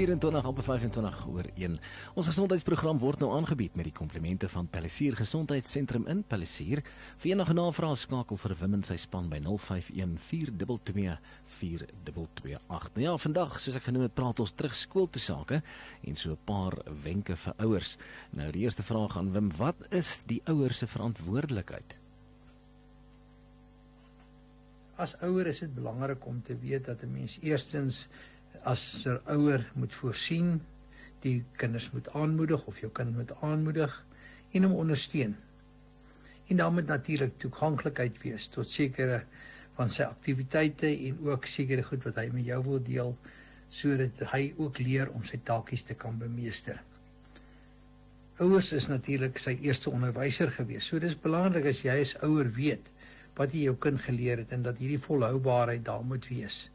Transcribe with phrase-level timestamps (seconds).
[0.00, 1.74] 24 op 25 oor 1.
[2.16, 6.80] Ons gesondheidsprogram word nou aangebied met die komplemente van Palisier Gesondheidssentrum in Palisier.
[7.20, 11.18] Vir enige navrae skakel vir Wim en sy span by 051 422
[11.58, 12.88] 4228.
[12.96, 16.32] Nou ja, vandag, soos ek genoem het, praat ons terug skool toe sake en so
[16.32, 17.98] 'n paar wenke vir ouers.
[18.32, 21.98] Nou die eerste vraag aan Wim, wat is die ouers se verantwoordelikheid?
[24.96, 28.08] As ouer is dit belangrik om te weet dat 'n mens eerstens
[28.68, 30.60] as 'n ouer moet voorsien,
[31.24, 33.94] die kinders moet aanmoedig of jou kind moet aanmoedig
[34.50, 35.36] en hom ondersteun.
[36.46, 39.24] En dan moet natuurlik toeganklikheid wees tot sekere
[39.76, 43.16] van sy aktiwiteite en ook sekere goed wat hy met jou wil deel
[43.68, 46.80] sodat hy ook leer om sy taakies te kan bemeester.
[48.40, 50.86] Ouers is natuurlik sy eerste onderwyser gewees.
[50.86, 52.88] So dis belangrik as jy as ouer weet
[53.36, 56.70] wat jy jou kind geleer het en dat hierdie volhoubaarheid daar moet wees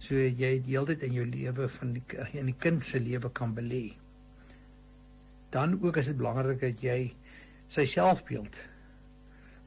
[0.00, 2.02] so jy die hele tyd in jou lewe van die
[2.40, 3.84] in die kind se lewe kan belê.
[5.52, 6.98] Dan ook is dit belangrik dat jy
[7.70, 8.56] sy selfbeeld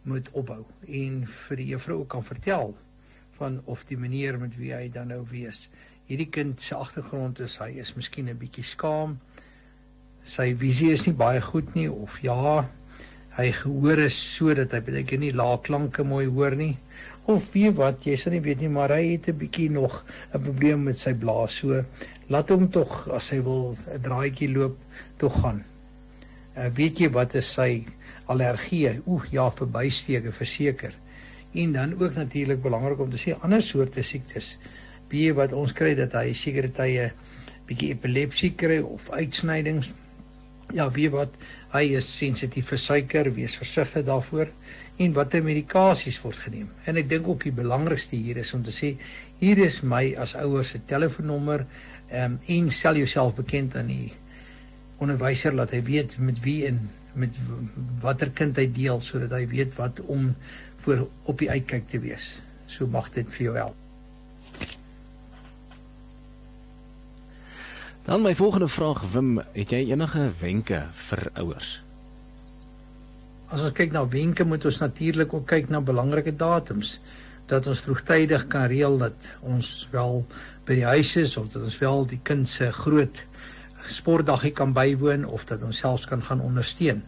[0.09, 2.73] moet opbou en vir die juffrou ook kan vertel
[3.37, 5.67] van of die manier met wie hy dan nou wees.
[6.09, 9.19] Hierdie kind se agtergrond is hy is miskien 'n bietjie skaam.
[10.23, 12.65] Sy visie is nie baie goed nie of ja,
[13.37, 16.75] hy gehoor is sodat hy baie keer nie lae klanke mooi hoor nie.
[17.25, 20.41] Of wie wat jy sal nie weet nie maar hy het 'n bietjie nog 'n
[20.43, 21.83] probleem met sy blaas so
[22.29, 24.77] laat hom tog as hy wil 'n draaitjie loop
[25.17, 25.63] tog gaan.
[26.57, 27.85] Uh, weet jy wat is sy
[28.27, 29.01] allergie?
[29.07, 30.93] Oek ja verbysteke verseker.
[31.53, 34.57] En dan ook natuurlik belangrik om te sê ander soorte siektes.
[35.09, 37.11] Wie wat ons kry dat hy sekere tye
[37.65, 39.89] bietjie epilepsie kry of uitsnydings
[40.71, 41.35] ja wie wat
[41.73, 44.47] hy is sensitief vir suiker wees versigtig daarvoor
[45.03, 46.69] en watter medikasies word geneem.
[46.85, 48.93] En ek dink ook die belangrikste hier is om te sê
[49.41, 51.65] hier is my as ouers se telefoonnommer
[52.13, 54.13] um, en stel jouself bekend aan die
[55.03, 56.83] onderwyser laat hy weet met wie en
[57.19, 57.35] met
[58.01, 60.31] watter kind hy deel sodat hy weet wat om
[60.85, 62.37] voor op die uitkyk te wees.
[62.67, 63.82] So mag dit vir jou help.
[68.05, 71.83] Dan my volgende vraag Wim, het jy enige wenke vir ouers?
[73.53, 76.95] as ons kyk na wenke moet ons natuurlik ook kyk na belangrike datums
[77.51, 80.23] dat ons vroegtydig kan reël dat ons wel
[80.65, 83.21] by die huis is of dat ons wel die kind se groot
[83.93, 87.03] sportdagie kan bywoon of dat ons selfs kan gaan ondersteun.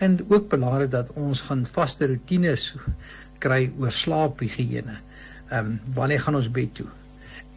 [0.00, 2.70] En ook belangrik dat ons gaan vaste rotines
[3.44, 4.96] kry oor slaaphigiëne.
[5.50, 6.88] Ehm um, wanneer gaan ons bed toe?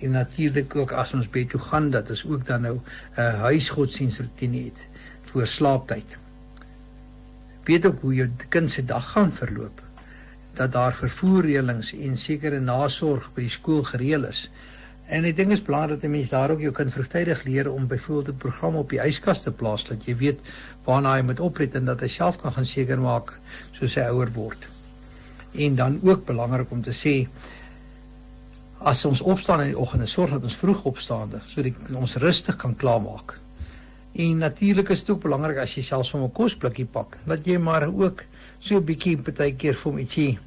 [0.04, 2.84] En natuurlik ook as ons bed toe gaan dat ons ook dan nou 'n
[3.20, 4.84] uh, huisgodsdienstroetine het
[5.32, 6.20] vir slaaptyd
[7.64, 9.82] weet ook hoe jou kind se dag gaan verloop
[10.54, 14.44] dat daar vervoerreëlings en sekere nasorg by die skool gereël is.
[15.10, 17.72] En ek dink dit is belangrik dat 'n mens daar ook jou kind vroegtydig leer
[17.72, 20.40] om byvoorbeeld 'n program op die yskas te plaas dat jy weet
[20.86, 23.34] waarna hy moet oplet en dat hy self kan gaan seker maak
[23.72, 24.68] soos hy ouer word.
[25.54, 27.28] En dan ook belangrik om te sê
[28.84, 32.76] as ons opstaan in die oggend, sorg dat ons vroeg opstaande sodat ons rustig kan
[32.76, 33.40] klaarmaak
[34.14, 37.58] En natuurlik is dit ook belangrik as jy selfs van 'n kosblikkie pak, dat jy
[37.58, 38.24] maar ook
[38.60, 40.40] so 'n bietjie partykeer vir hom ietsie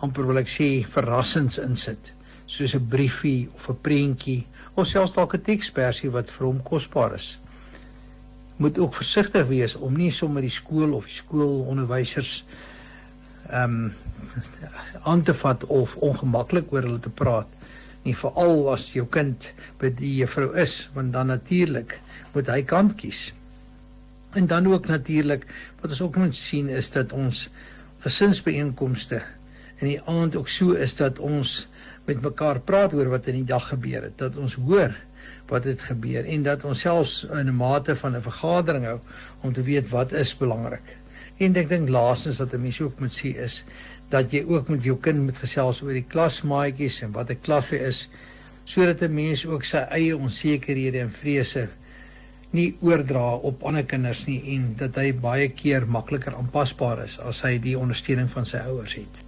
[0.00, 2.12] amper wil ek sê verrassings insit,
[2.46, 7.14] soos 'n briefie of 'n prentjie of selfs dalk 'n tekspersie wat vir hom kosbaar
[7.14, 7.38] is.
[8.56, 12.44] Moet ook versigtig wees om nie sommer die skool of die skoolonderwysers
[13.50, 13.92] ehm um,
[15.02, 17.46] aan te vat of ongemaklik oor hulle te praat
[18.04, 21.98] nie veral as jou kind by die juffrou is want dan natuurlik
[22.34, 23.32] moet hy kant kies.
[24.34, 25.46] En dan ook natuurlik
[25.80, 27.48] wat ons ook moet sien is dat ons
[28.04, 29.22] gesinsbeeenkomste
[29.80, 31.66] in die aand ook so is dat ons
[32.04, 34.92] met mekaar praat oor wat in die dag gebeur het, dat ons hoor
[35.48, 38.98] wat het gebeur en dat ons selfs in 'n mate van 'n vergadering hou
[39.40, 40.96] om te weet wat is belangrik.
[41.38, 43.64] En ek dink laastens wat 'n mens ook moet sien is
[44.14, 47.66] dat jy ook met jou kind moet gesels oor die klasmaatjies en wat 'n klas
[47.72, 48.08] vir is
[48.64, 51.68] sodat 'n mens ook sy eie onsekerhede en vrese
[52.54, 57.42] nie oordra op ander kinders nie en dat hy baie keer makliker aanpasbaar is as
[57.42, 59.22] hy die ondersteuning van sy ouers het.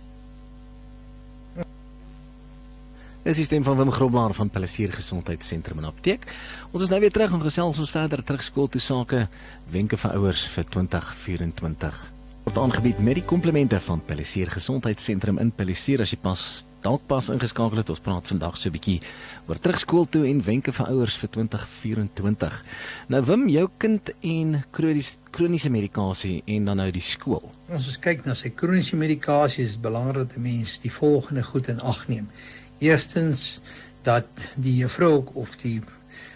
[3.27, 6.29] Dis die stem van Wim Groblaar van Palisier Gesondheidssentrum en Apteek.
[6.71, 9.27] Ons is nou weer terug en gesels ons verder terug skool toe sake
[9.73, 12.16] wenke vir ouers vir 2024.
[12.47, 16.43] Word aangebied met die komplemente van Palisier Gesondheidssentrum in Palisier as jy pas
[16.85, 17.91] dalk pas ingeskakel het.
[17.91, 19.01] Ons praat vandag so 'n bietjie
[19.49, 22.63] oor terugskool toe en wenke vir ouers vir 2024.
[23.09, 27.51] Nou Wim, jou kind en kronies, kroniese medikasie en dan nou die skool.
[27.69, 31.43] As ons kyk na sy kroniese medikasie is dit belangrik dat 'n mens die volgende
[31.43, 32.31] goed in ag neem.
[32.79, 33.61] Eerstens
[34.05, 35.83] dat die juffrou of die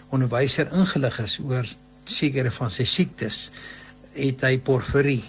[0.09, 1.65] onderwyser ingelig is oor
[2.03, 3.49] sekere van sy siektes.
[4.13, 5.23] Het hy porfirie?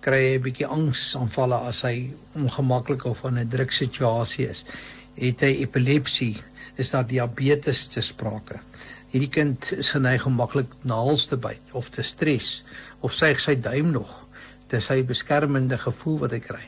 [0.00, 4.64] Kry hy 'n bietjie angsaanvalle as hy ongemaklik of in 'n druksituasie is?
[5.18, 6.36] Het hy epilepsie?
[6.76, 8.60] Is daar diabetes te sprake?
[9.10, 12.62] Hierdie kind is geneig om maklik na hals te byt of te stres
[13.00, 14.24] of suig sy duim nog.
[14.68, 16.64] Dis sy beskermende gevoel wat hy kry.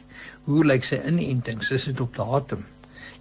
[0.49, 1.71] Hoe lyk sy inentings?
[1.71, 2.65] Is dit op datum?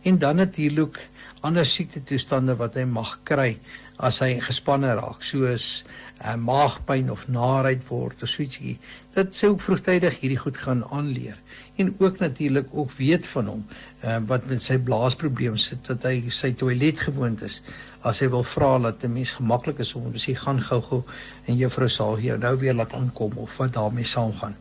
[0.04, 1.00] En dan natuurlik
[1.42, 3.54] ander siekte toestande wat hy mag kry
[4.00, 5.84] as hy gespanne raak soos
[6.24, 8.78] uh, maagpyn of naarheid word of soetjie.
[9.16, 11.36] Dit sou vroegtydig hierdie goed gaan aanleer.
[11.80, 16.32] En ook natuurlik ook weet van hom uh, wat met sy blaasprobleem sit dat hy
[16.32, 17.60] sy toilet gewoond is.
[18.08, 21.04] As hy wil vra dat 'n mens gemaklik is om te sê gaan gou-gou
[21.46, 24.56] en juffrou sal jou nou weer laat aankom of wat daarmee saamgaan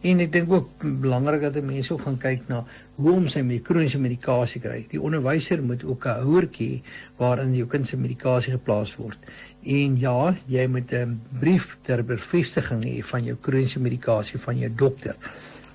[0.00, 2.62] En ek dink ook belangrik dat mense ook gaan kyk na
[2.96, 4.78] hoe om sy kroniese medikasie kry.
[4.88, 6.82] Die onderwyser moet ook 'n houertjie
[7.18, 9.18] waarin jou kind se medikasie geplaas word.
[9.62, 14.70] En ja, jy moet 'n brief ter bevestiging hê van jou kroniese medikasie van jou
[14.74, 15.16] dokter.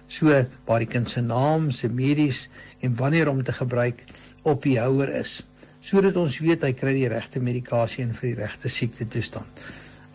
[0.07, 2.49] So waar die kind se naam, sy medies
[2.81, 4.03] en wanneer om te gebruik
[4.41, 5.43] op die houer is,
[5.81, 9.45] sodat ons weet hy kry die regte medikasie en vir die regte siekte toestand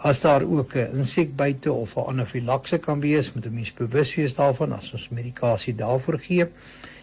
[0.02, 4.14] as daar ook 'n insek buite of 'n anafilakse kan wees, moet 'n mens bewus
[4.14, 6.46] wees daarvan as ons medikasie daarvoor gee.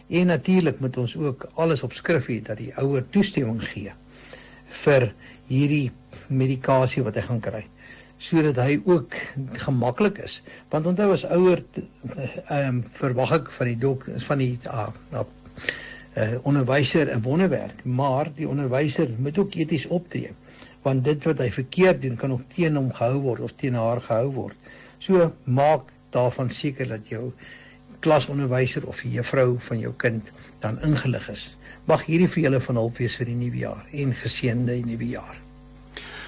[0.08, 3.92] En natuurlik moet ons ook alles op skrif hê dat die ouer toestemming gee
[4.84, 5.14] vir
[5.48, 5.92] hierdie
[6.28, 7.64] medikasie wat hy gaan kry
[8.18, 9.14] sodat hy ook
[9.62, 10.40] gemaklik is
[10.72, 11.62] want onthou as ouer
[12.50, 18.50] ehm verwag ek van die dok van die uh, uh, onderwyser 'n wonderwerk maar die
[18.50, 20.34] onderwyser moet ook eties optree
[20.86, 24.02] want dit wat hy verkeerd doen kan ook teen hom gehou word of teen haar
[24.02, 24.70] gehou word.
[25.00, 27.32] So maak daarvan seker dat jou
[28.06, 30.30] klasonderwyser of die juffrou van jou kind
[30.62, 31.44] dan ingelig is.
[31.90, 35.47] Mag hierdie vir julle van hulp wees vir die nuwe jaar en geseënde nuwe jaar.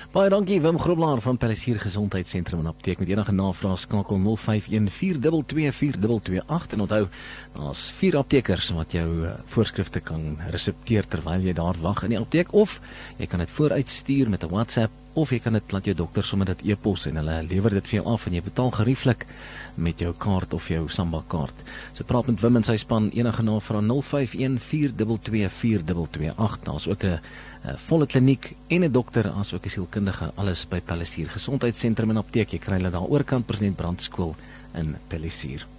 [0.10, 6.82] Baie dankie Wim Groblaar van Palisier Gesondheidssentrum en Apteek met enige navrae skakel 0514224228 en
[6.82, 7.06] onthou
[7.54, 12.18] daar's vier aptekers wat jou uh, voorskrifte kan resepteer terwyl jy daar wag in die
[12.18, 12.82] apteek of
[13.20, 16.46] jy kan dit vooruitstuur met 'n WhatsApp of jy kan dit laat jou dokter sommer
[16.46, 19.26] dit e-pos en hulle lewer dit vir jou af en jy betaal gerieflik
[19.76, 21.56] met jou kaart of jou Samba kaart.
[21.94, 26.60] So praat met Wim en sy span enige navrae 0514224228.
[26.64, 27.20] Daar's ook 'n
[27.64, 32.52] 'n volle kliniek en 'n dokter asook 'n sielkundige alles by Palisier Gesondheidssentrum en apteek.
[32.52, 34.36] Jy kry hulle daar oorkant President Brandskool
[34.74, 35.79] in Palisier.